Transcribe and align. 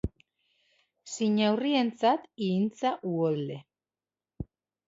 Xinaurrientzat, 1.15 2.25
ihintza 2.47 2.91
uholde 3.13 3.57